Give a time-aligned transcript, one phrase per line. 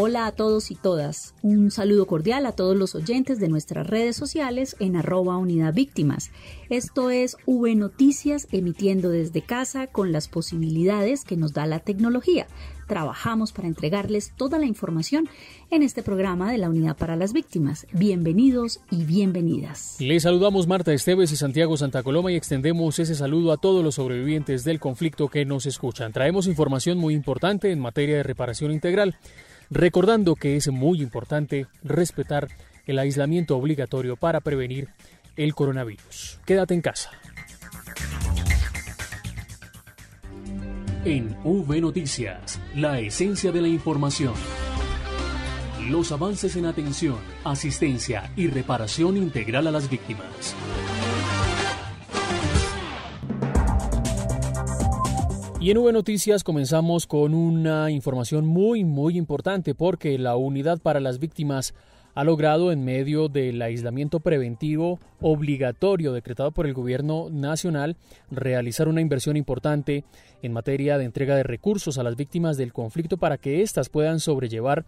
[0.00, 1.34] Hola a todos y todas.
[1.42, 6.30] Un saludo cordial a todos los oyentes de nuestras redes sociales en arroba unidad víctimas.
[6.70, 12.46] Esto es V Noticias emitiendo desde casa con las posibilidades que nos da la tecnología.
[12.88, 15.28] Trabajamos para entregarles toda la información
[15.70, 17.86] en este programa de la Unidad para las Víctimas.
[17.92, 19.96] Bienvenidos y bienvenidas.
[20.00, 23.96] Les saludamos Marta Esteves y Santiago Santa Coloma y extendemos ese saludo a todos los
[23.96, 26.12] sobrevivientes del conflicto que nos escuchan.
[26.14, 29.16] Traemos información muy importante en materia de reparación integral
[29.70, 32.48] recordando que es muy importante respetar
[32.86, 34.88] el aislamiento obligatorio para prevenir
[35.36, 36.40] el coronavirus.
[36.46, 37.10] Quédate en casa.
[41.08, 44.34] En V Noticias, la esencia de la información.
[45.88, 50.54] Los avances en atención, asistencia y reparación integral a las víctimas.
[55.58, 61.00] Y en V Noticias comenzamos con una información muy muy importante porque la Unidad para
[61.00, 61.72] las Víctimas
[62.18, 67.94] ha logrado en medio del aislamiento preventivo obligatorio decretado por el gobierno nacional
[68.28, 70.02] realizar una inversión importante
[70.42, 74.18] en materia de entrega de recursos a las víctimas del conflicto para que éstas puedan
[74.18, 74.84] sobrellevar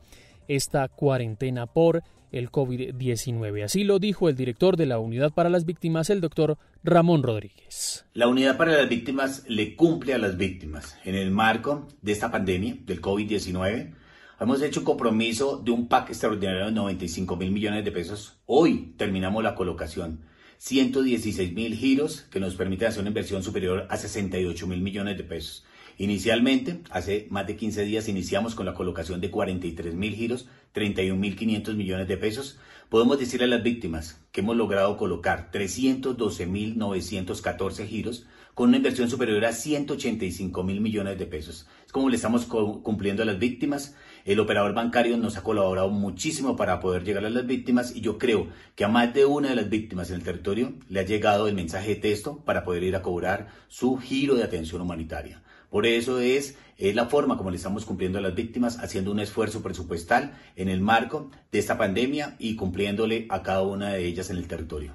[0.48, 3.62] esta cuarentena por el COVID-19.
[3.62, 8.06] Así lo dijo el director de la Unidad para las Víctimas, el doctor Ramón Rodríguez.
[8.12, 10.98] La Unidad para las Víctimas le cumple a las víctimas.
[11.04, 13.94] En el marco de esta pandemia del COVID-19,
[14.40, 18.38] hemos hecho un compromiso de un PAC extraordinario de 95 mil millones de pesos.
[18.46, 20.24] Hoy terminamos la colocación.
[20.56, 25.24] 116 mil giros que nos permiten hacer una inversión superior a 68 mil millones de
[25.24, 25.64] pesos.
[25.98, 31.20] Inicialmente, hace más de 15 días, iniciamos con la colocación de 43 mil giros, 31
[31.20, 32.58] mil 500 millones de pesos.
[32.88, 38.78] Podemos decirle a las víctimas que hemos logrado colocar 312 mil 914 giros con una
[38.78, 41.66] inversión superior a 185 mil millones de pesos.
[41.84, 43.94] Es como le estamos cumpliendo a las víctimas.
[44.24, 48.18] El operador bancario nos ha colaborado muchísimo para poder llegar a las víctimas y yo
[48.18, 51.48] creo que a más de una de las víctimas en el territorio le ha llegado
[51.48, 55.42] el mensaje de texto para poder ir a cobrar su giro de atención humanitaria.
[55.70, 59.62] Por eso es, la forma como le estamos cumpliendo a las víctimas, haciendo un esfuerzo
[59.62, 64.36] presupuestal en el marco de esta pandemia y cumpliéndole a cada una de ellas en
[64.36, 64.92] el territorio.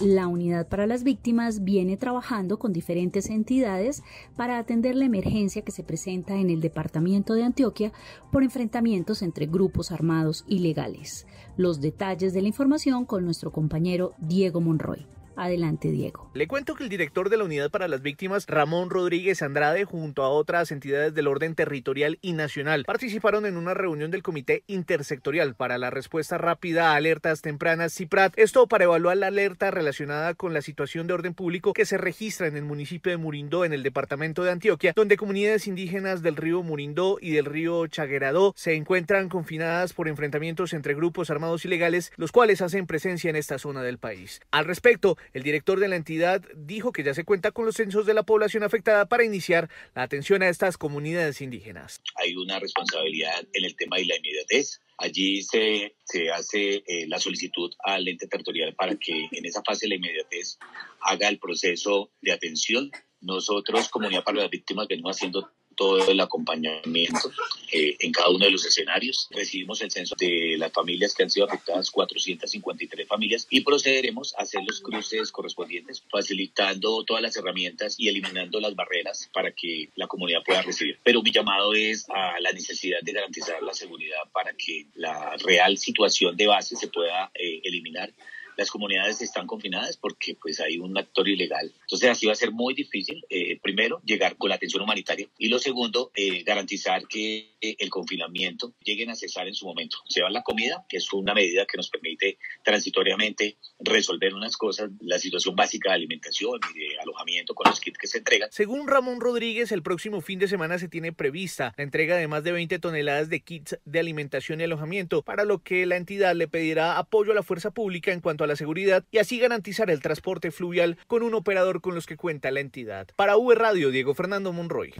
[0.00, 4.04] La Unidad para las Víctimas viene trabajando con diferentes entidades
[4.36, 7.92] para atender la emergencia que se presenta en el departamento de Antioquia
[8.30, 11.26] por enfrentamientos entre grupos armados ilegales.
[11.56, 15.04] Los detalles de la información con nuestro compañero Diego Monroy.
[15.38, 16.30] Adelante, Diego.
[16.34, 20.24] Le cuento que el director de la Unidad para las Víctimas, Ramón Rodríguez Andrade, junto
[20.24, 25.54] a otras entidades del orden territorial y nacional, participaron en una reunión del Comité Intersectorial
[25.54, 28.36] para la Respuesta Rápida a Alertas Tempranas CIPRAT.
[28.36, 32.48] Esto para evaluar la alerta relacionada con la situación de orden público que se registra
[32.48, 36.62] en el municipio de Murindó, en el departamento de Antioquia, donde comunidades indígenas del río
[36.62, 42.32] Murindó y del río Chagueradó se encuentran confinadas por enfrentamientos entre grupos armados ilegales, los
[42.32, 44.40] cuales hacen presencia en esta zona del país.
[44.50, 48.06] Al respecto, el director de la entidad dijo que ya se cuenta con los censos
[48.06, 52.00] de la población afectada para iniciar la atención a estas comunidades indígenas.
[52.16, 54.80] Hay una responsabilidad en el tema de la inmediatez.
[54.98, 59.86] Allí se, se hace eh, la solicitud al ente territorial para que en esa fase
[59.86, 60.58] de la inmediatez
[61.00, 62.90] haga el proceso de atención.
[63.20, 67.30] Nosotros, Comunidad para las Víctimas, venimos haciendo todo el acompañamiento
[67.72, 69.28] eh, en cada uno de los escenarios.
[69.30, 74.42] Recibimos el censo de las familias que han sido afectadas, 453 familias, y procederemos a
[74.42, 80.08] hacer los cruces correspondientes, facilitando todas las herramientas y eliminando las barreras para que la
[80.08, 80.98] comunidad pueda recibir.
[81.04, 85.78] Pero mi llamado es a la necesidad de garantizar la seguridad para que la real
[85.78, 88.12] situación de base se pueda eh, eliminar
[88.58, 91.72] las comunidades están confinadas porque pues hay un actor ilegal.
[91.82, 95.48] Entonces así va a ser muy difícil, eh, primero, llegar con la atención humanitaria y
[95.48, 99.98] lo segundo, eh, garantizar que eh, el confinamiento lleguen a cesar en su momento.
[100.08, 104.90] Se va la comida, que es una medida que nos permite transitoriamente resolver unas cosas,
[105.00, 108.50] la situación básica de alimentación y de alojamiento con los kits que se entregan.
[108.50, 112.42] Según Ramón Rodríguez, el próximo fin de semana se tiene prevista la entrega de más
[112.42, 116.48] de 20 toneladas de kits de alimentación y alojamiento, para lo que la entidad le
[116.48, 120.00] pedirá apoyo a la fuerza pública en cuanto a la seguridad y así garantizar el
[120.00, 123.06] transporte fluvial con un operador con los que cuenta la entidad.
[123.14, 124.94] Para V Radio, Diego Fernando Monroy.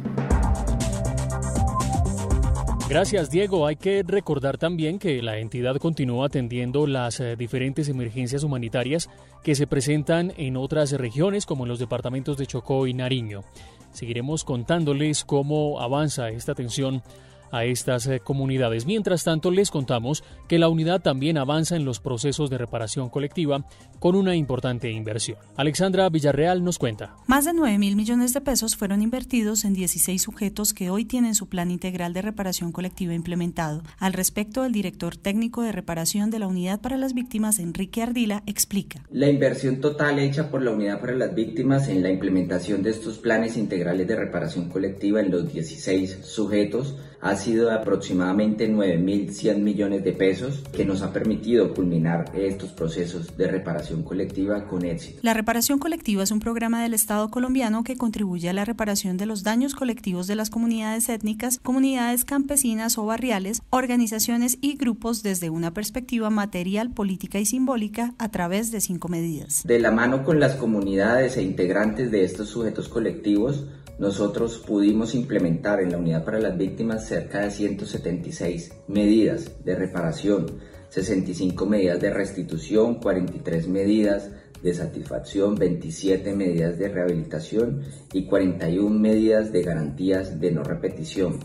[2.89, 3.67] Gracias, Diego.
[3.67, 9.11] Hay que recordar también que la entidad continúa atendiendo las eh, diferentes emergencias humanitarias
[9.45, 13.45] que se presentan en otras regiones, como en los departamentos de Chocó y Nariño.
[13.93, 17.03] Seguiremos contándoles cómo avanza esta atención
[17.51, 18.87] a estas eh, comunidades.
[18.87, 23.65] Mientras tanto, les contamos que la unidad también avanza en los procesos de reparación colectiva
[23.99, 25.39] con una importante inversión.
[25.57, 27.17] Alexandra Villarreal nos cuenta.
[27.27, 31.35] Más de 9 mil millones de pesos fueron invertidos en 16 sujetos que hoy tienen
[31.35, 33.83] su plan integral de reparación colectiva implementado.
[33.99, 38.43] Al respecto, el director técnico de reparación de la Unidad para las Víctimas, Enrique Ardila,
[38.47, 39.03] explica.
[39.11, 43.19] La inversión total hecha por la Unidad para las Víctimas en la implementación de estos
[43.19, 50.05] planes integrales de reparación colectiva en los 16 sujetos ha sido de aproximadamente 9.100 millones
[50.05, 55.21] de pesos que nos ha permitido culminar estos procesos de reparación colectiva con éxito.
[55.23, 59.27] La reparación colectiva es un programa del Estado colombiano que contribuye a la reparación de
[59.27, 65.51] los daños colectivos de las comunidades étnicas, comunidades campesinas o barriales, organizaciones y grupos desde
[65.51, 69.63] una perspectiva material, política y simbólica a través de cinco medidas.
[69.65, 73.65] De la mano con las comunidades e integrantes de estos sujetos colectivos,
[73.99, 80.47] nosotros pudimos implementar en la unidad para las víctimas cerca de 176 medidas de reparación,
[80.89, 84.31] 65 medidas de restitución, 43 medidas
[84.63, 91.39] de satisfacción, 27 medidas de rehabilitación y 41 medidas de garantías de no repetición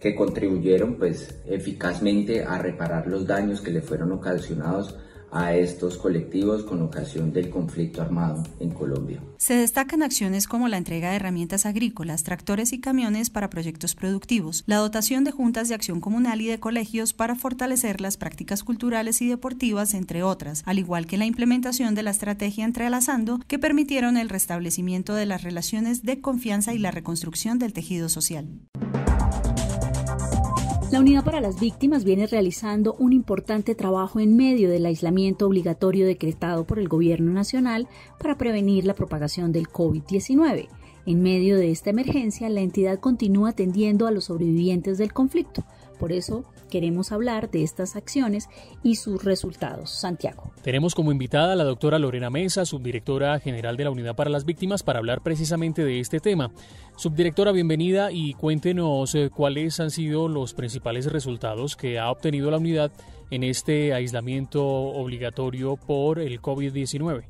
[0.00, 4.96] que contribuyeron pues eficazmente a reparar los daños que le fueron ocasionados
[5.30, 9.20] a estos colectivos con ocasión del conflicto armado en Colombia.
[9.36, 14.64] Se destacan acciones como la entrega de herramientas agrícolas, tractores y camiones para proyectos productivos,
[14.66, 19.22] la dotación de juntas de acción comunal y de colegios para fortalecer las prácticas culturales
[19.22, 24.16] y deportivas, entre otras, al igual que la implementación de la estrategia entrelazando que permitieron
[24.16, 28.48] el restablecimiento de las relaciones de confianza y la reconstrucción del tejido social.
[30.90, 36.06] La Unidad para las Víctimas viene realizando un importante trabajo en medio del aislamiento obligatorio
[36.06, 37.86] decretado por el Gobierno Nacional
[38.18, 40.68] para prevenir la propagación del COVID-19.
[41.04, 45.62] En medio de esta emergencia, la entidad continúa atendiendo a los sobrevivientes del conflicto.
[45.98, 48.48] Por eso queremos hablar de estas acciones
[48.82, 49.90] y sus resultados.
[49.90, 50.52] Santiago.
[50.62, 54.44] Tenemos como invitada a la doctora Lorena Mesa, subdirectora general de la Unidad para las
[54.44, 56.50] Víctimas, para hablar precisamente de este tema.
[56.96, 62.58] Subdirectora, bienvenida y cuéntenos eh, cuáles han sido los principales resultados que ha obtenido la
[62.58, 62.90] unidad
[63.30, 67.24] en este aislamiento obligatorio por el COVID-19.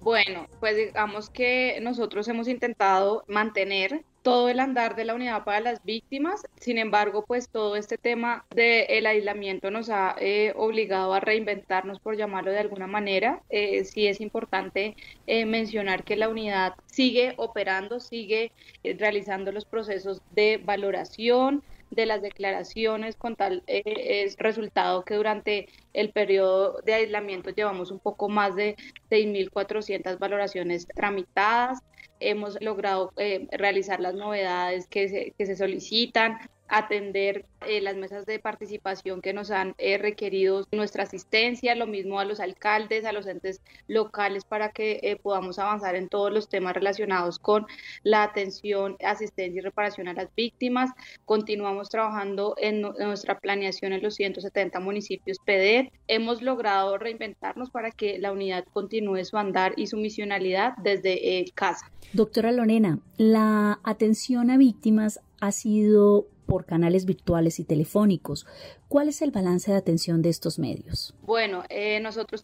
[0.00, 5.60] Bueno, pues digamos que nosotros hemos intentado mantener todo el andar de la unidad para
[5.60, 6.42] las víctimas.
[6.58, 12.16] Sin embargo, pues todo este tema del aislamiento nos ha eh, obligado a reinventarnos, por
[12.16, 13.42] llamarlo de alguna manera.
[13.50, 20.22] Eh, sí es importante eh, mencionar que la unidad sigue operando, sigue realizando los procesos
[20.32, 27.48] de valoración, de las declaraciones con tal es resultado que durante el periodo de aislamiento
[27.48, 28.76] llevamos un poco más de
[29.10, 31.82] 6.400 valoraciones tramitadas
[32.20, 36.38] hemos logrado eh, realizar las novedades que se, que se solicitan,
[36.68, 42.20] atender eh, las mesas de participación que nos han eh, requerido nuestra asistencia, lo mismo
[42.20, 46.48] a los alcaldes, a los entes locales para que eh, podamos avanzar en todos los
[46.48, 47.66] temas relacionados con
[48.02, 50.90] la atención, asistencia y reparación a las víctimas.
[51.24, 55.90] Continuamos trabajando en, nuestra planeación en los 170 municipios PEDER.
[56.06, 61.90] Hemos logrado reinventarnos para que la unidad continúe su andar y su misionalidad desde casa.
[62.12, 68.46] Doctora Lorena, la atención a víctimas ha sido por canales virtuales y telefónicos.
[68.88, 71.14] ¿Cuál es el balance de atención de estos medios?
[71.22, 72.42] Bueno, eh, nosotros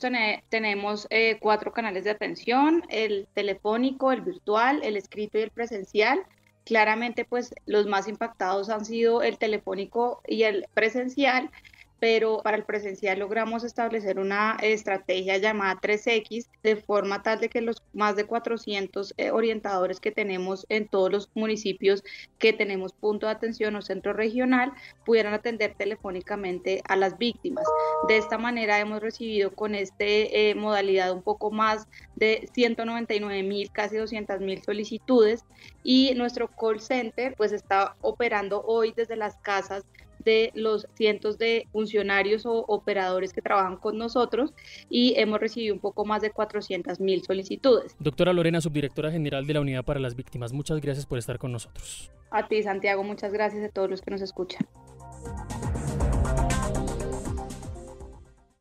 [0.50, 6.20] tenemos eh, cuatro canales de atención, el telefónico, el virtual, el escrito y el presencial.
[6.64, 11.50] Claramente, pues los más impactados han sido el telefónico y el presencial
[12.00, 17.60] pero para el presencial logramos establecer una estrategia llamada 3X de forma tal de que
[17.60, 22.04] los más de 400 eh, orientadores que tenemos en todos los municipios
[22.38, 24.72] que tenemos punto de atención o centro regional
[25.04, 27.64] pudieran atender telefónicamente a las víctimas.
[28.08, 31.86] De esta manera hemos recibido con esta eh, modalidad un poco más
[32.16, 35.44] de 199 mil, casi 200 mil solicitudes
[35.82, 39.84] y nuestro call center pues está operando hoy desde las casas
[40.24, 44.52] de los cientos de funcionarios o operadores que trabajan con nosotros
[44.88, 47.96] y hemos recibido un poco más de 400 mil solicitudes.
[47.98, 51.52] Doctora Lorena, subdirectora general de la Unidad para las Víctimas, muchas gracias por estar con
[51.52, 52.10] nosotros.
[52.30, 54.66] A ti, Santiago, muchas gracias a todos los que nos escuchan.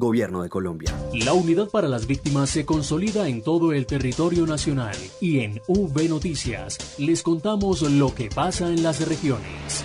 [0.00, 0.92] Gobierno de Colombia.
[1.12, 6.08] La unidad para las víctimas se consolida en todo el territorio nacional y en V
[6.08, 9.84] Noticias les contamos lo que pasa en las regiones.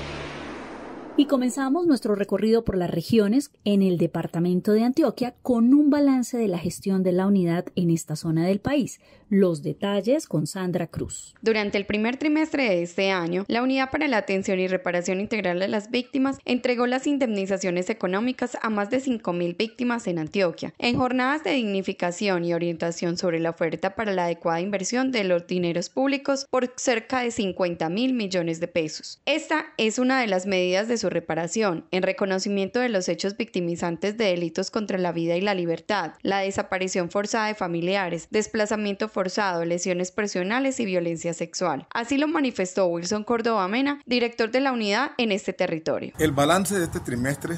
[1.17, 6.38] Y comenzamos nuestro recorrido por las regiones en el departamento de Antioquia con un balance
[6.38, 9.00] de la gestión de la unidad en esta zona del país.
[9.29, 11.34] Los detalles con Sandra Cruz.
[11.41, 15.57] Durante el primer trimestre de este año, la Unidad para la Atención y Reparación Integral
[15.60, 20.98] de las Víctimas entregó las indemnizaciones económicas a más de 5.000 víctimas en Antioquia, en
[20.98, 25.89] jornadas de dignificación y orientación sobre la oferta para la adecuada inversión de los dineros
[25.89, 29.22] públicos por cerca de 50 mil millones de pesos.
[29.25, 34.17] Esta es una de las medidas de su reparación, en reconocimiento de los hechos victimizantes
[34.17, 39.65] de delitos contra la vida y la libertad, la desaparición forzada de familiares, desplazamiento forzado,
[39.65, 41.88] lesiones personales y violencia sexual.
[41.93, 46.13] Así lo manifestó Wilson Córdoba Mena, director de la unidad en este territorio.
[46.19, 47.57] El balance de este trimestre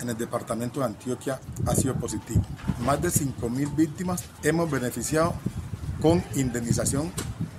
[0.00, 2.42] en el departamento de Antioquia ha sido positivo.
[2.80, 5.34] Más de 5.000 víctimas hemos beneficiado
[6.00, 7.12] con indemnización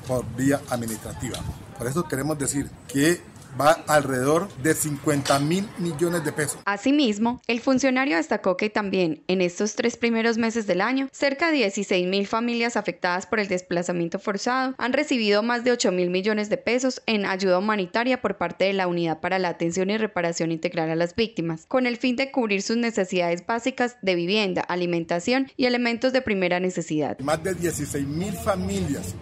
[0.07, 1.37] por vía administrativa.
[1.77, 3.21] Por eso queremos decir que
[3.59, 6.59] va alrededor de 50 mil millones de pesos.
[6.65, 11.57] Asimismo, el funcionario destacó que también en estos tres primeros meses del año, cerca de
[11.57, 16.49] 16 mil familias afectadas por el desplazamiento forzado han recibido más de 8 mil millones
[16.49, 20.51] de pesos en ayuda humanitaria por parte de la Unidad para la Atención y Reparación
[20.51, 25.51] Integral a las Víctimas, con el fin de cubrir sus necesidades básicas de vivienda, alimentación
[25.57, 27.19] y elementos de primera necesidad.
[27.19, 29.15] Más de 16 mil familias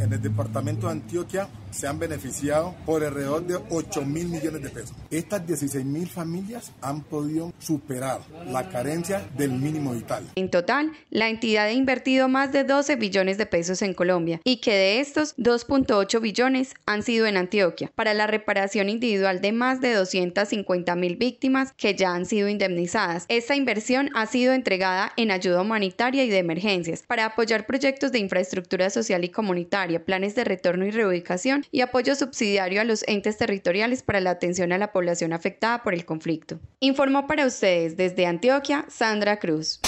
[0.00, 4.70] en el departamento de Antioquia se han beneficiado por alrededor de 8 mil millones de
[4.70, 4.96] pesos.
[5.10, 10.24] Estas 16 mil familias han podido superar la carencia del mínimo vital.
[10.36, 14.56] En total, la entidad ha invertido más de 12 billones de pesos en Colombia y
[14.58, 19.80] que de estos 2.8 billones han sido en Antioquia para la reparación individual de más
[19.82, 23.26] de 250 mil víctimas que ya han sido indemnizadas.
[23.28, 28.18] Esta inversión ha sido entregada en ayuda humanitaria y de emergencias para apoyar proyectos de
[28.18, 33.36] infraestructura social y comunitaria, planes de retorno y reubicación y apoyo subsidiario a los entes
[33.38, 36.58] territoriales para la atención a la población afectada por el conflicto.
[36.80, 39.80] Informó para ustedes desde Antioquia Sandra Cruz.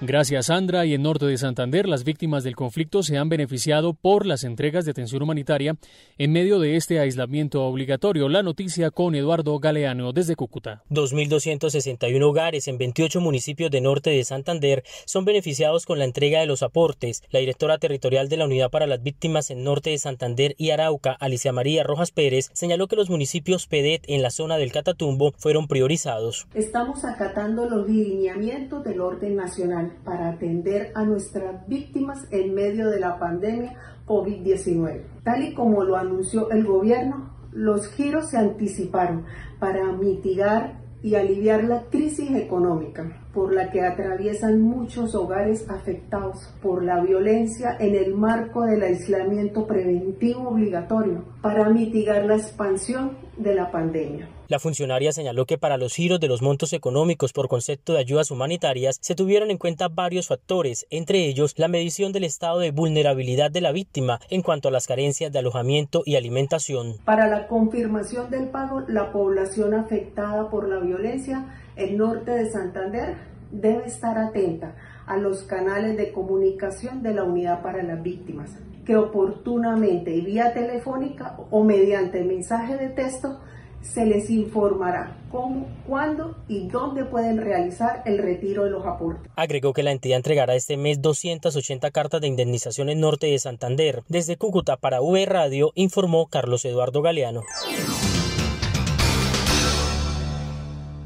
[0.00, 0.86] Gracias, Sandra.
[0.86, 4.84] Y en norte de Santander, las víctimas del conflicto se han beneficiado por las entregas
[4.84, 5.76] de atención humanitaria
[6.18, 8.28] en medio de este aislamiento obligatorio.
[8.28, 10.84] La noticia con Eduardo Galeano desde Cúcuta.
[10.90, 16.46] 2.261 hogares en 28 municipios de norte de Santander son beneficiados con la entrega de
[16.46, 17.24] los aportes.
[17.30, 21.16] La directora territorial de la Unidad para las Víctimas en norte de Santander y Arauca,
[21.18, 25.66] Alicia María Rojas Pérez, señaló que los municipios PEDET en la zona del Catatumbo fueron
[25.66, 26.46] priorizados.
[26.54, 33.00] Estamos acatando los lineamientos del orden nacional para atender a nuestras víctimas en medio de
[33.00, 33.74] la pandemia
[34.06, 35.02] COVID-19.
[35.22, 39.24] Tal y como lo anunció el gobierno, los giros se anticiparon
[39.58, 46.82] para mitigar y aliviar la crisis económica por la que atraviesan muchos hogares afectados por
[46.82, 53.70] la violencia en el marco del aislamiento preventivo obligatorio para mitigar la expansión de la
[53.70, 54.28] pandemia.
[54.48, 58.30] La funcionaria señaló que para los giros de los montos económicos por concepto de ayudas
[58.30, 63.50] humanitarias se tuvieron en cuenta varios factores, entre ellos la medición del estado de vulnerabilidad
[63.50, 66.96] de la víctima en cuanto a las carencias de alojamiento y alimentación.
[67.04, 73.16] Para la confirmación del pago, la población afectada por la violencia en norte de Santander
[73.50, 74.74] debe estar atenta
[75.06, 78.50] a los canales de comunicación de la unidad para las víctimas,
[78.88, 83.38] que oportunamente y vía telefónica o mediante mensaje de texto
[83.82, 89.30] se les informará cómo, cuándo y dónde pueden realizar el retiro de los aportes.
[89.36, 94.04] Agregó que la entidad entregará este mes 280 cartas de indemnización en norte de Santander.
[94.08, 97.42] Desde Cúcuta para V Radio informó Carlos Eduardo Galeano.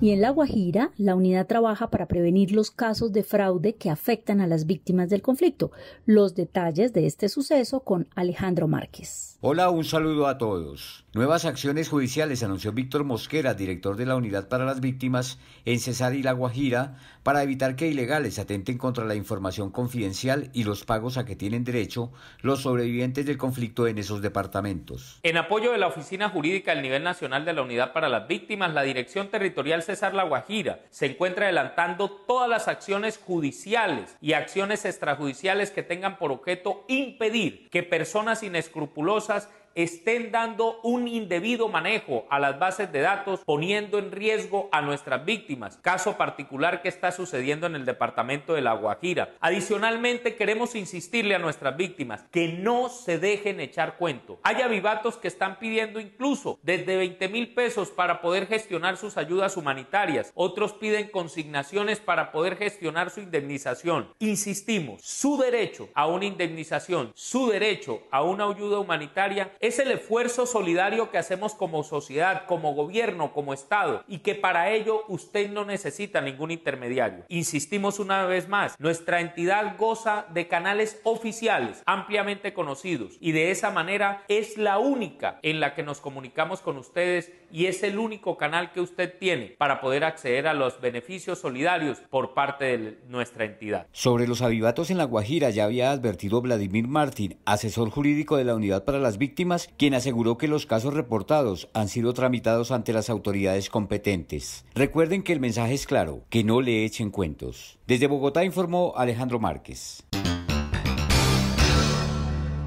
[0.03, 4.41] Y en La Guajira, la unidad trabaja para prevenir los casos de fraude que afectan
[4.41, 5.71] a las víctimas del conflicto.
[6.07, 9.32] Los detalles de este suceso con Alejandro Márquez.
[9.45, 11.05] Hola, un saludo a todos.
[11.15, 16.15] Nuevas acciones judiciales anunció Víctor Mosquera, director de la Unidad para las Víctimas en Cesar
[16.15, 21.19] y La Guajira, para evitar que ilegales atenten contra la información confidencial y los pagos
[21.19, 25.19] a que tienen derecho los sobrevivientes del conflicto en esos departamentos.
[25.25, 28.73] En apoyo de la Oficina Jurídica del Nivel Nacional de la Unidad para las Víctimas,
[28.73, 34.85] la Dirección Territorial César La Guajira se encuentra adelantando todas las acciones judiciales y acciones
[34.85, 42.27] extrajudiciales que tengan por objeto impedir que personas inescrupulosas cosas estén dando un indebido manejo
[42.31, 47.13] a las bases de datos poniendo en riesgo a nuestras víctimas, caso particular que está
[47.13, 49.35] sucediendo en el departamento de La Guajira.
[49.41, 54.39] Adicionalmente queremos insistirle a nuestras víctimas que no se dejen echar cuento.
[54.43, 59.57] Hay avivatos que están pidiendo incluso desde 20 mil pesos para poder gestionar sus ayudas
[59.57, 64.09] humanitarias, otros piden consignaciones para poder gestionar su indemnización.
[64.19, 70.45] Insistimos, su derecho a una indemnización, su derecho a una ayuda humanitaria es el esfuerzo
[70.45, 75.65] solidario que hacemos como sociedad, como gobierno, como Estado y que para ello usted no
[75.65, 77.25] necesita ningún intermediario.
[77.29, 83.71] Insistimos una vez más, nuestra entidad goza de canales oficiales ampliamente conocidos y de esa
[83.71, 88.37] manera es la única en la que nos comunicamos con ustedes y es el único
[88.37, 93.45] canal que usted tiene para poder acceder a los beneficios solidarios por parte de nuestra
[93.45, 93.87] entidad.
[93.93, 98.57] Sobre los avivatos en La Guajira ya había advertido Vladimir Martín, asesor jurídico de la
[98.57, 103.11] Unidad para las Víctimas, quien aseguró que los casos reportados han sido tramitados ante las
[103.11, 104.65] autoridades competentes.
[104.75, 107.79] Recuerden que el mensaje es claro, que no le echen cuentos.
[107.87, 110.05] Desde Bogotá informó Alejandro Márquez.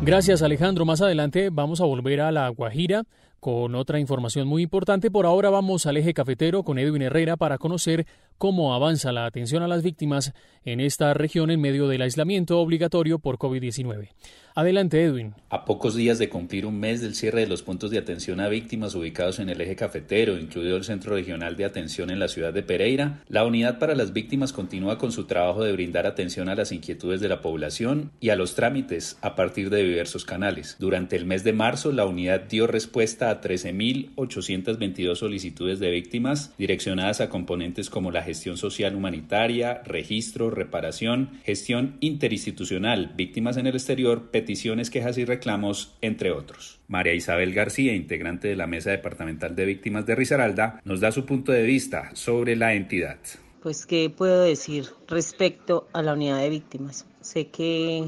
[0.01, 0.85] Gracias Alejandro.
[0.85, 3.05] Más adelante vamos a volver a La Guajira
[3.39, 5.09] con otra información muy importante.
[5.09, 8.05] Por ahora vamos al eje cafetero con Edwin Herrera para conocer
[8.37, 13.19] cómo avanza la atención a las víctimas en esta región en medio del aislamiento obligatorio
[13.19, 14.09] por COVID-19.
[14.57, 15.33] Adelante, Edwin.
[15.49, 18.47] A pocos días de cumplir un mes del cierre de los puntos de atención a
[18.47, 22.53] víctimas ubicados en el eje cafetero, incluido el Centro Regional de Atención en la ciudad
[22.53, 26.55] de Pereira, la Unidad para las Víctimas continúa con su trabajo de brindar atención a
[26.55, 30.77] las inquietudes de la población y a los trámites a partir de diversos canales.
[30.79, 37.19] Durante el mes de marzo, la unidad dio respuesta a 13.822 solicitudes de víctimas direccionadas
[37.19, 44.31] a componentes como la gestión social humanitaria, registro, reparación, gestión interinstitucional, víctimas en el exterior,
[44.31, 46.79] peticiones, quejas y reclamos, entre otros.
[46.87, 51.25] María Isabel García, integrante de la Mesa Departamental de Víctimas de Risaralda, nos da su
[51.25, 53.19] punto de vista sobre la entidad.
[53.61, 57.05] Pues, ¿qué puedo decir respecto a la unidad de víctimas?
[57.21, 58.03] Sé que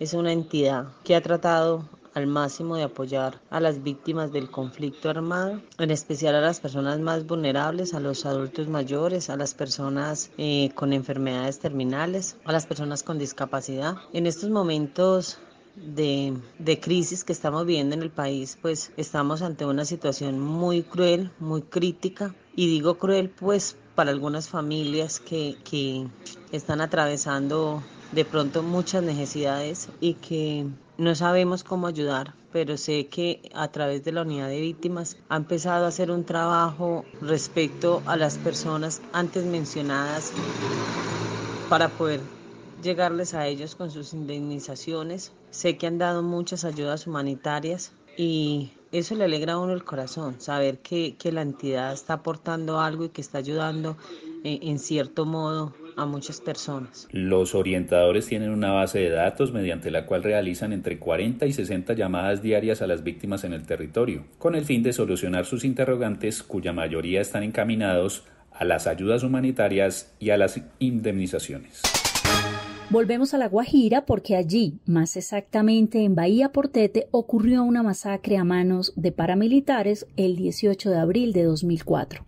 [0.00, 5.10] es una entidad que ha tratado al máximo de apoyar a las víctimas del conflicto
[5.10, 10.30] armado, en especial a las personas más vulnerables, a los adultos mayores, a las personas
[10.38, 13.96] eh, con enfermedades terminales, a las personas con discapacidad.
[14.12, 15.38] En estos momentos
[15.76, 21.30] de, crisis que estamos viviendo en el país, pues estamos ante una situación muy cruel,
[21.38, 22.34] muy crítica.
[22.56, 26.06] Y digo cruel pues para algunas familias que, que
[26.52, 27.82] están atravesando
[28.14, 34.04] de pronto muchas necesidades y que no sabemos cómo ayudar, pero sé que a través
[34.04, 39.02] de la unidad de víctimas ha empezado a hacer un trabajo respecto a las personas
[39.12, 40.32] antes mencionadas
[41.68, 42.20] para poder
[42.82, 45.32] llegarles a ellos con sus indemnizaciones.
[45.50, 50.36] Sé que han dado muchas ayudas humanitarias y eso le alegra a uno el corazón,
[50.40, 53.96] saber que, que la entidad está aportando algo y que está ayudando
[54.44, 57.08] eh, en cierto modo a muchas personas.
[57.10, 61.94] Los orientadores tienen una base de datos mediante la cual realizan entre 40 y 60
[61.94, 66.42] llamadas diarias a las víctimas en el territorio, con el fin de solucionar sus interrogantes
[66.42, 71.82] cuya mayoría están encaminados a las ayudas humanitarias y a las indemnizaciones.
[72.90, 78.44] Volvemos a La Guajira porque allí, más exactamente en Bahía Portete, ocurrió una masacre a
[78.44, 82.24] manos de paramilitares el 18 de abril de 2004.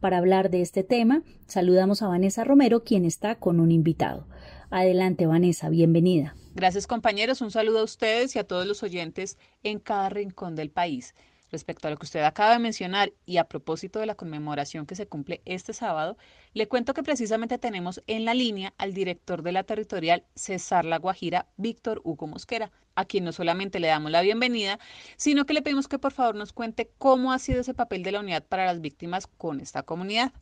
[0.00, 4.26] Para hablar de este tema, saludamos a Vanessa Romero, quien está con un invitado.
[4.70, 6.34] Adelante, Vanessa, bienvenida.
[6.54, 7.42] Gracias, compañeros.
[7.42, 11.14] Un saludo a ustedes y a todos los oyentes en cada rincón del país.
[11.52, 14.94] Respecto a lo que usted acaba de mencionar y a propósito de la conmemoración que
[14.94, 16.16] se cumple este sábado,
[16.54, 20.98] le cuento que precisamente tenemos en la línea al director de la territorial Cesar La
[20.98, 24.78] Guajira, Víctor Hugo Mosquera, a quien no solamente le damos la bienvenida,
[25.16, 28.12] sino que le pedimos que por favor nos cuente cómo ha sido ese papel de
[28.12, 30.32] la unidad para las víctimas con esta comunidad.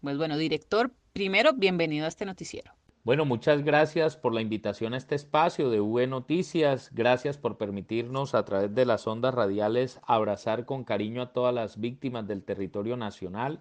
[0.00, 2.72] Pues bueno, director, primero, bienvenido a este noticiero.
[3.04, 6.90] Bueno, muchas gracias por la invitación a este espacio de V Noticias.
[6.92, 11.80] Gracias por permitirnos a través de las ondas radiales abrazar con cariño a todas las
[11.80, 13.60] víctimas del territorio nacional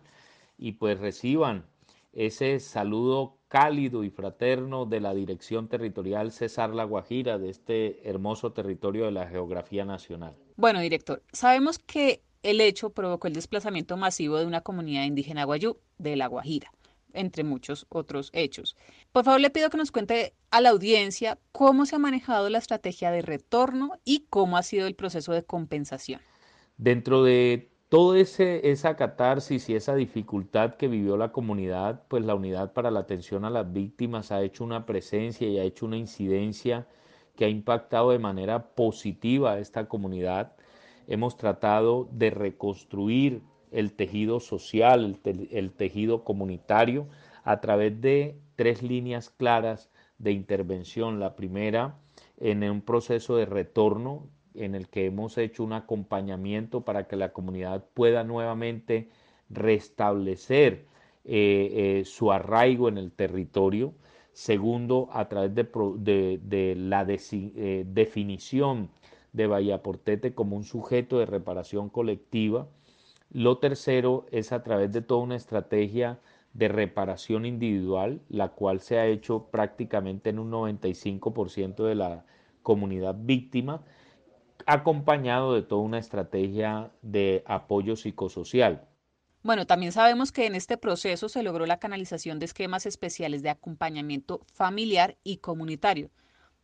[0.59, 1.65] y pues reciban
[2.13, 8.53] ese saludo cálido y fraterno de la Dirección Territorial César La Guajira de este hermoso
[8.53, 10.35] territorio de la geografía nacional.
[10.55, 15.77] Bueno, director, sabemos que el hecho provocó el desplazamiento masivo de una comunidad indígena guayú
[15.97, 16.71] de La Guajira
[17.13, 18.75] entre muchos otros hechos.
[19.11, 22.57] Por favor, le pido que nos cuente a la audiencia cómo se ha manejado la
[22.57, 26.21] estrategia de retorno y cómo ha sido el proceso de compensación.
[26.77, 32.71] Dentro de toda esa catarsis y esa dificultad que vivió la comunidad, pues la Unidad
[32.71, 36.87] para la Atención a las Víctimas ha hecho una presencia y ha hecho una incidencia
[37.35, 40.53] que ha impactado de manera positiva a esta comunidad.
[41.05, 47.09] Hemos tratado de reconstruir el tejido social, el, tejido comunitario,
[47.43, 51.19] a través de tres líneas claras de intervención.
[51.19, 51.97] La primera,
[52.37, 57.33] en un proceso de retorno en el que hemos hecho un acompañamiento para que la
[57.33, 59.09] comunidad pueda nuevamente
[59.49, 60.85] restablecer
[61.23, 63.93] eh, eh, su arraigo en el territorio.
[64.33, 68.89] Segundo, a través de, la eh, definición
[69.33, 72.67] de Vallaportete como un sujeto de reparación colectiva.
[73.31, 76.19] Lo tercero es a través de toda una estrategia
[76.53, 82.25] de reparación individual, la cual se ha hecho prácticamente en un 95% de la
[82.61, 83.83] comunidad víctima,
[84.65, 88.87] acompañado de toda una estrategia de apoyo psicosocial.
[89.43, 93.49] Bueno, también sabemos que en este proceso se logró la canalización de esquemas especiales de
[93.49, 96.11] acompañamiento familiar y comunitario.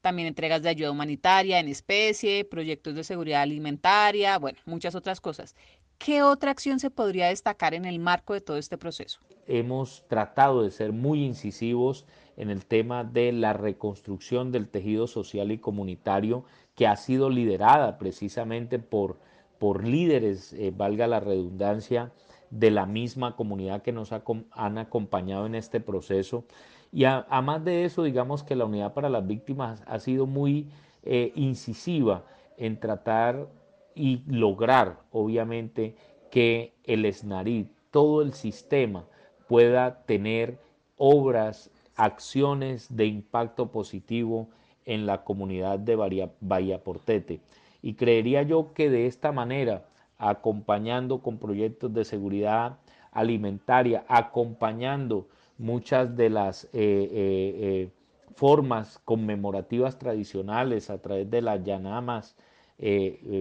[0.01, 5.55] También entregas de ayuda humanitaria en especie, proyectos de seguridad alimentaria, bueno, muchas otras cosas.
[5.97, 9.19] ¿Qué otra acción se podría destacar en el marco de todo este proceso?
[9.47, 12.05] Hemos tratado de ser muy incisivos
[12.35, 16.45] en el tema de la reconstrucción del tejido social y comunitario
[16.77, 19.17] que ha sido liderada precisamente por,
[19.57, 22.11] por líderes, eh, valga la redundancia,
[22.51, 26.45] de la misma comunidad que nos han acompañado en este proceso.
[26.93, 30.69] Y además de eso, digamos que la Unidad para las Víctimas ha sido muy
[31.03, 32.23] eh, incisiva
[32.57, 33.47] en tratar
[33.95, 35.95] y lograr, obviamente,
[36.29, 39.05] que el SNARID, todo el sistema,
[39.47, 40.59] pueda tener
[40.95, 44.49] obras, acciones de impacto positivo
[44.87, 45.95] en la comunidad de
[46.39, 47.41] Bahía Portete.
[47.83, 49.85] Y creería yo que de esta manera,
[50.17, 52.79] acompañando con proyectos de seguridad
[53.11, 57.89] alimentaria, acompañando muchas de las eh, eh, eh,
[58.35, 62.35] formas conmemorativas tradicionales a través de las llanamas,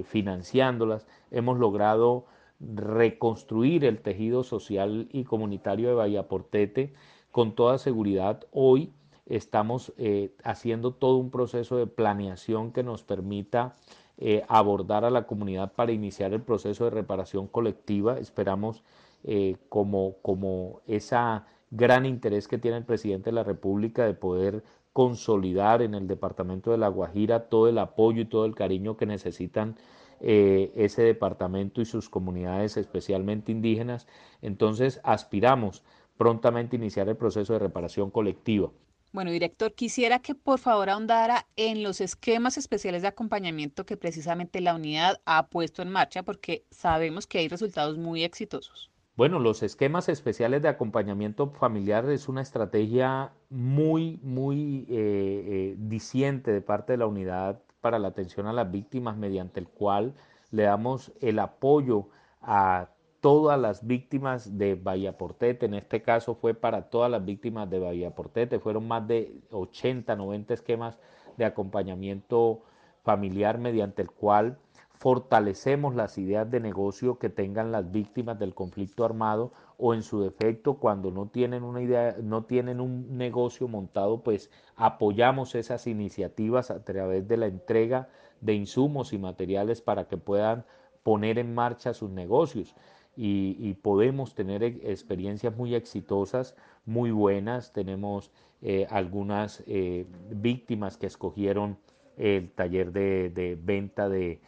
[0.07, 2.25] financiándolas, hemos logrado
[2.59, 6.95] reconstruir el tejido social y comunitario de Bahía Portete
[7.33, 8.47] con toda seguridad.
[8.51, 8.95] Hoy
[9.27, 13.75] estamos eh, haciendo todo un proceso de planeación que nos permita
[14.19, 18.19] eh, abordar a la comunidad para iniciar el proceso de reparación colectiva.
[18.19, 18.83] Esperamos
[19.25, 24.63] eh, como, como esa gran interés que tiene el presidente de la República de poder
[24.93, 29.07] consolidar en el departamento de La Guajira todo el apoyo y todo el cariño que
[29.07, 29.77] necesitan
[30.19, 34.07] ese departamento y sus comunidades, especialmente indígenas.
[34.41, 35.83] Entonces aspiramos
[36.17, 38.71] prontamente iniciar el proceso de reparación colectiva.
[39.17, 44.61] Bueno, director, quisiera que por favor ahondara en los esquemas especiales de acompañamiento que precisamente
[44.61, 48.91] la unidad ha puesto en marcha, porque sabemos que hay resultados muy exitosos.
[49.17, 56.53] Bueno, los esquemas especiales de acompañamiento familiar es una estrategia muy, muy eh, eh diciente
[56.53, 60.15] de parte de la unidad para la atención a las víctimas, mediante el cual
[60.51, 62.11] le damos el apoyo
[62.43, 62.91] a
[63.27, 67.81] todas las víctimas de Bahía Portete, en este caso fue para todas las víctimas de
[67.81, 70.97] Bahía Portete, fueron más de 80, 90 esquemas
[71.37, 72.63] de acompañamiento
[73.03, 74.59] familiar mediante el cual
[74.93, 80.23] fortalecemos las ideas de negocio que tengan las víctimas del conflicto armado o en su
[80.23, 86.71] defecto cuando no tienen una idea, no tienen un negocio montado, pues apoyamos esas iniciativas
[86.71, 88.09] a través de la entrega
[88.41, 90.65] de insumos y materiales para que puedan
[91.03, 92.77] poner en marcha sus negocios
[93.17, 97.73] y, podemos tener experiencias muy exitosas, muy buenas.
[97.73, 98.31] Tenemos
[98.63, 101.79] eh, algunas eh, víctimas que escogieron
[102.19, 104.41] el taller de, venta de,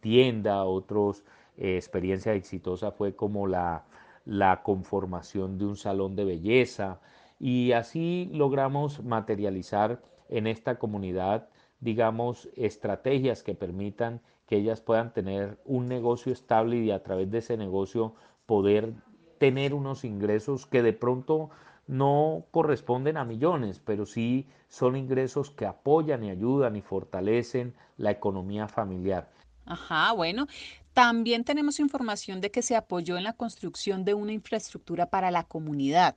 [0.00, 1.24] tienda, otros
[1.56, 3.84] eh, experiencia exitosa fue como la,
[4.24, 7.00] la conformación de un salón de belleza
[7.38, 11.48] y así logramos materializar en esta comunidad
[11.84, 17.38] digamos, estrategias que permitan que ellas puedan tener un negocio estable y a través de
[17.38, 18.14] ese negocio
[18.46, 18.94] poder
[19.38, 21.50] tener unos ingresos que de pronto
[21.86, 28.10] no corresponden a millones, pero sí son ingresos que apoyan y ayudan y fortalecen la
[28.10, 29.30] economía familiar.
[29.66, 30.46] Ajá, bueno.
[30.94, 35.44] también tenemos información de que se apoyó en la construcción de una infraestructura para la
[35.44, 36.16] comunidad.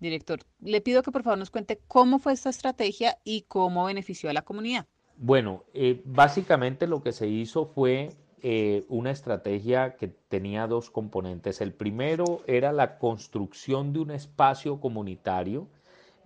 [0.00, 4.30] Director, le pido que por favor nos cuente cómo fue esta estrategia y cómo benefició
[4.30, 4.86] a la comunidad.
[5.16, 11.60] Bueno, eh, básicamente lo que se hizo fue eh, una estrategia que tenía dos componentes.
[11.60, 15.66] El primero era la construcción de un espacio comunitario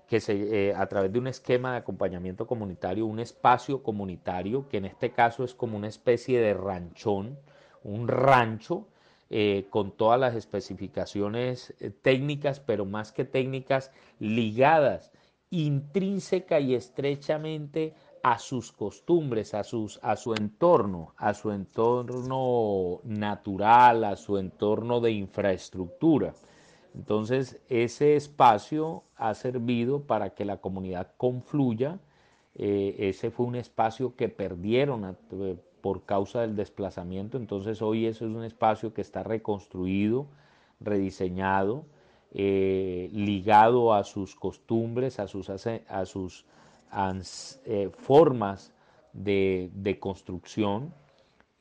[0.07, 4.77] que se, eh, a través de un esquema de acompañamiento comunitario, un espacio comunitario, que
[4.77, 7.39] en este caso es como una especie de ranchón,
[7.83, 8.89] un rancho
[9.71, 15.13] con todas las especificaciones técnicas, pero más que técnicas, ligadas
[15.53, 24.05] intrínseca y estrechamente a sus costumbres, a, sus, a su entorno, a su entorno natural,
[24.05, 26.35] a su entorno de infraestructura.
[26.95, 31.99] Entonces, ese espacio ha servido para que la comunidad confluya.
[32.55, 37.37] Eh, ese fue un espacio que perdieron eh, por causa del desplazamiento.
[37.37, 40.27] Entonces, hoy eso es un espacio que está reconstruido,
[40.81, 41.85] rediseñado,
[42.33, 46.47] eh, ligado a sus costumbres, a sus, a sus
[47.67, 48.73] eh, formas
[49.13, 50.95] de, construcción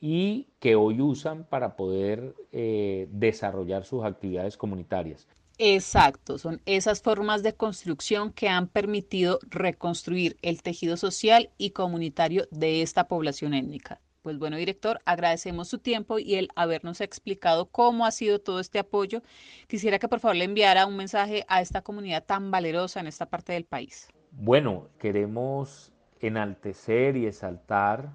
[0.00, 5.28] y que hoy usan para poder eh, desarrollar sus actividades comunitarias.
[5.58, 12.48] Exacto, son esas formas de construcción que han permitido reconstruir el tejido social y comunitario
[12.50, 14.00] de esta población étnica.
[14.22, 18.78] Pues bueno, director, agradecemos su tiempo y el habernos explicado cómo ha sido todo este
[18.78, 19.20] apoyo.
[19.66, 23.26] Quisiera que por favor le enviara un mensaje a esta comunidad tan valerosa en esta
[23.26, 24.08] parte del país.
[24.30, 28.12] Bueno, queremos enaltecer y exaltar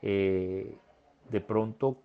[0.00, 0.78] eh,
[1.28, 2.00] de pronto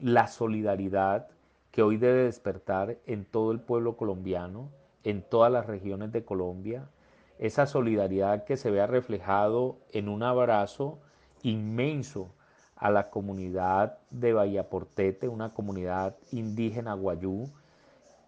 [0.00, 1.28] la solidaridad
[1.70, 4.68] que hoy debe despertar en todo el pueblo colombiano,
[5.04, 6.90] en todas las regiones de Colombia,
[7.38, 10.98] esa solidaridad que se vea reflejado en un abrazo
[11.42, 12.34] inmenso
[12.80, 17.50] a la comunidad de Bahía Portete, una comunidad indígena guayú,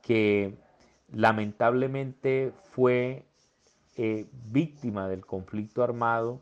[0.03, 0.55] que
[1.11, 3.25] lamentablemente fue
[3.97, 6.41] eh, víctima del conflicto armado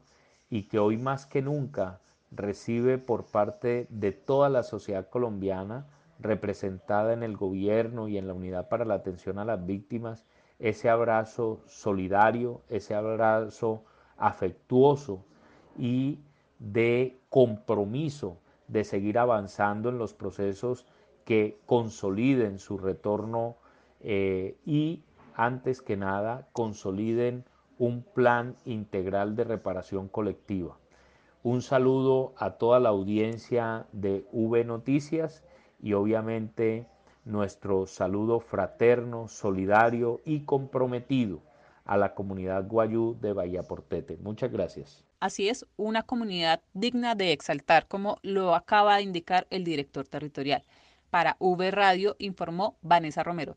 [0.51, 2.01] y que hoy más que nunca
[2.33, 5.87] recibe por parte de toda la sociedad colombiana
[6.19, 10.25] representada en el gobierno y en la unidad para la atención a las víctimas,
[10.59, 13.85] ese abrazo solidario, ese abrazo
[14.17, 15.25] afectuoso
[15.79, 16.19] y
[16.61, 20.87] de compromiso de seguir avanzando en los procesos
[21.25, 23.57] que consoliden su retorno
[24.01, 25.03] eh, y
[25.35, 27.45] antes que nada, consoliden
[27.79, 30.79] un plan integral de reparación colectiva.
[31.43, 35.43] Un saludo a toda la audiencia de V Noticias
[35.81, 36.87] y obviamente
[37.25, 41.41] nuestro saludo fraterno, solidario y comprometido
[41.91, 44.17] a la comunidad guayú de Bahía Portete.
[44.23, 45.05] Muchas gracias.
[45.19, 50.63] Así es, una comunidad digna de exaltar, como lo acaba de indicar el director territorial.
[51.11, 53.57] Para V Radio informó Vanessa Romero.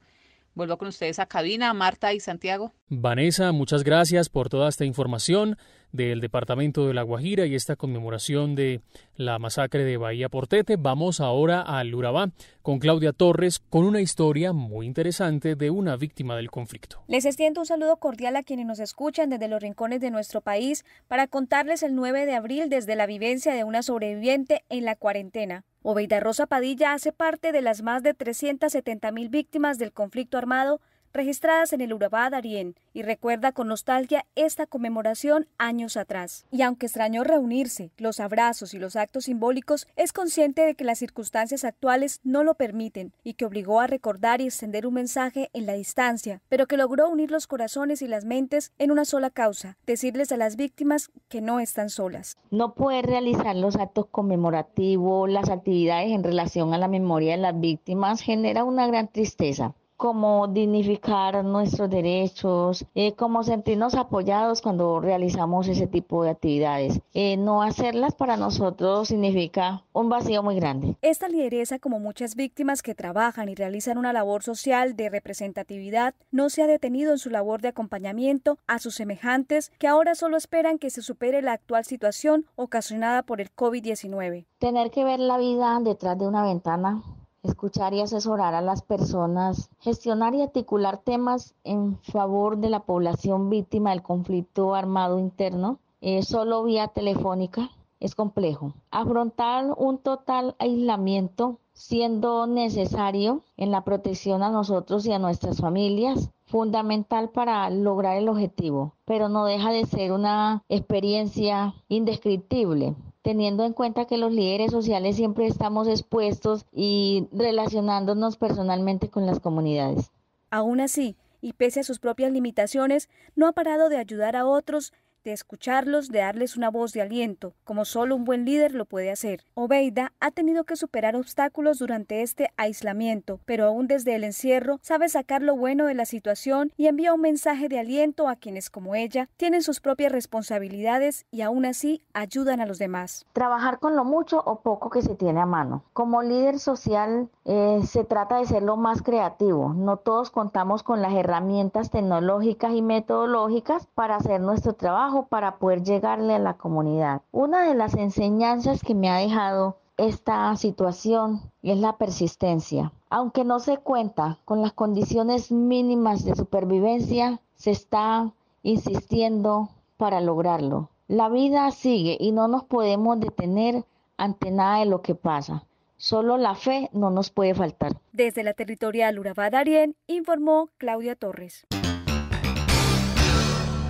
[0.56, 2.74] Vuelvo con ustedes a cabina, Marta y Santiago.
[2.88, 5.56] Vanessa, muchas gracias por toda esta información
[5.94, 8.82] del Departamento de La Guajira y esta conmemoración de
[9.16, 10.76] la masacre de Bahía Portete.
[10.76, 16.36] Vamos ahora al Urabá con Claudia Torres con una historia muy interesante de una víctima
[16.36, 17.04] del conflicto.
[17.08, 20.84] Les extiendo un saludo cordial a quienes nos escuchan desde los rincones de nuestro país
[21.08, 25.64] para contarles el 9 de abril desde la vivencia de una sobreviviente en la cuarentena.
[25.84, 30.82] Obeida Rosa Padilla hace parte de las más de 370 mil víctimas del conflicto armado
[31.14, 36.46] registradas en el Urabá Darién y recuerda con nostalgia esta conmemoración años atrás.
[36.52, 41.00] Y aunque extrañó reunirse, los abrazos y los actos simbólicos, es consciente de que las
[41.00, 45.66] circunstancias actuales no lo permiten y que obligó a recordar y extender un mensaje en
[45.66, 49.78] la distancia, pero que logró unir los corazones y las mentes en una sola causa,
[49.86, 52.38] decirles a las víctimas que no están solas.
[52.50, 57.60] No poder realizar los actos conmemorativos, las actividades en relación a la memoria de las
[57.60, 65.70] víctimas genera una gran tristeza como dignificar nuestros derechos, eh, como sentirnos apoyados cuando realizamos
[65.70, 67.00] ese tipo de actividades.
[67.14, 70.98] Eh, no hacerlas para nosotros significa un vacío muy grande.
[71.02, 76.50] Esta lideresa, como muchas víctimas que trabajan y realizan una labor social de representatividad, no
[76.50, 80.80] se ha detenido en su labor de acompañamiento a sus semejantes que ahora solo esperan
[80.80, 84.48] que se supere la actual situación ocasionada por el COVID-19.
[84.60, 87.02] Tener que ver la vida detrás de una ventana
[87.44, 93.50] escuchar y asesorar a las personas, gestionar y articular temas en favor de la población
[93.50, 98.74] víctima del conflicto armado interno, eh, solo vía telefónica, es complejo.
[98.92, 106.30] Afrontar un total aislamiento siendo necesario en la protección a nosotros y a nuestras familias,
[106.46, 113.74] fundamental para lograr el objetivo, pero no deja de ser una experiencia indescriptible teniendo en
[113.74, 120.12] cuenta que los líderes sociales siempre estamos expuestos y relacionándonos personalmente con las comunidades.
[120.52, 124.94] Aún así, y pese a sus propias limitaciones, no ha parado de ayudar a otros
[125.24, 129.12] de escucharlos, de darles una voz de aliento, como solo un buen líder lo puede
[129.12, 129.46] hacer.
[129.54, 135.10] Obeida ha tenido que superar obstáculos durante este aislamiento, pero aún desde el encierro sabe
[135.10, 138.96] sacar lo bueno de la situación y envía un mensaje de aliento a quienes como
[138.96, 143.26] ella tienen sus propias responsabilidades y aún así ayudan a los demás.
[143.34, 145.84] Trabajar con lo mucho o poco que se tiene a mano.
[145.94, 149.74] Como líder social eh, se trata de ser lo más creativo.
[149.74, 155.84] No todos contamos con las herramientas tecnológicas y metodológicas para hacer nuestro trabajo para poder
[155.84, 157.22] llegarle a la comunidad.
[157.32, 162.92] Una de las enseñanzas que me ha dejado esta situación es la persistencia.
[163.10, 170.90] Aunque no se cuenta con las condiciones mínimas de supervivencia, se está insistiendo para lograrlo.
[171.08, 173.86] La vida sigue y no nos podemos detener
[174.18, 175.64] ante nada de lo que pasa.
[175.98, 177.94] Solo la fe no nos puede faltar.
[178.12, 181.66] Desde la territorial Urabá Darien, informó Claudia Torres.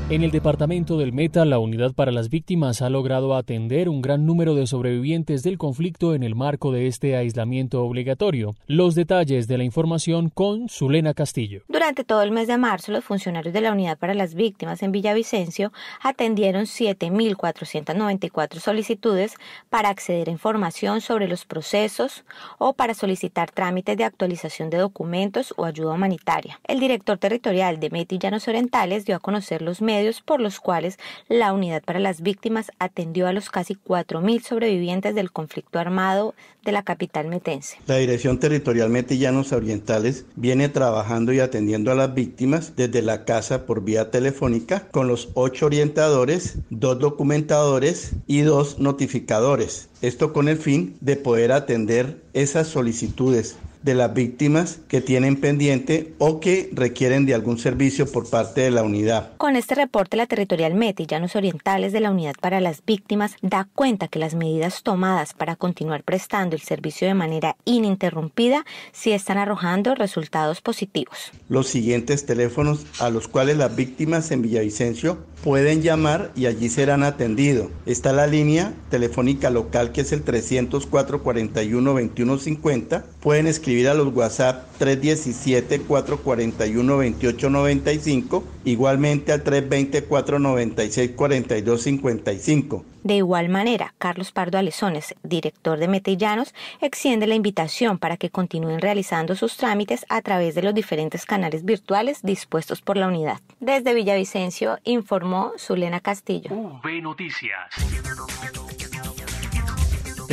[0.09, 4.25] En el departamento del Meta, la Unidad para las Víctimas ha logrado atender un gran
[4.25, 8.53] número de sobrevivientes del conflicto en el marco de este aislamiento obligatorio.
[8.67, 11.63] Los detalles de la información con Zulena Castillo.
[11.69, 14.91] Durante todo el mes de marzo, los funcionarios de la Unidad para las Víctimas en
[14.91, 19.35] Villavicencio atendieron 7.494 solicitudes
[19.69, 22.25] para acceder a información sobre los procesos
[22.59, 26.59] o para solicitar trámites de actualización de documentos o ayuda humanitaria.
[26.67, 29.92] El director territorial de Meta y Llanos Orientales dio a conocer los medios
[30.25, 30.97] por los cuales
[31.29, 36.71] la Unidad para las Víctimas atendió a los casi 4.000 sobrevivientes del conflicto armado de
[36.71, 37.77] la capital metense.
[37.87, 43.65] La Dirección Territorial Metillanos Orientales viene trabajando y atendiendo a las víctimas desde la casa
[43.65, 49.89] por vía telefónica con los ocho orientadores, dos documentadores y dos notificadores.
[50.01, 56.13] Esto con el fin de poder atender esas solicitudes de las víctimas que tienen pendiente
[56.17, 59.33] o que requieren de algún servicio por parte de la unidad.
[59.37, 63.35] Con este reporte, la Territorial Meta y Llanos Orientales de la Unidad para las Víctimas
[63.41, 69.11] da cuenta que las medidas tomadas para continuar prestando el servicio de manera ininterrumpida sí
[69.11, 71.31] están arrojando resultados positivos.
[71.49, 77.03] Los siguientes teléfonos a los cuales las víctimas en Villavicencio pueden llamar y allí serán
[77.03, 77.67] atendidos.
[77.85, 83.05] Está la línea telefónica local que es el 304 41 2150.
[83.19, 92.85] Pueden escribir a los WhatsApp 317 441 2895, igualmente al 320 496 4255.
[93.03, 98.79] De igual manera, Carlos Pardo Alezones, director de Metellanos, extiende la invitación para que continúen
[98.79, 103.41] realizando sus trámites a través de los diferentes canales virtuales dispuestos por la unidad.
[103.59, 106.51] Desde Villavicencio informó Zulena Castillo.
[106.51, 107.69] V Noticias.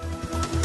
[0.01, 0.60] Thank you.